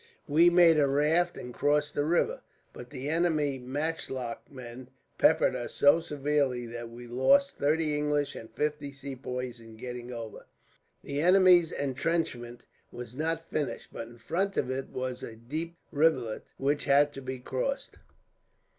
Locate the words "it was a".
14.71-15.35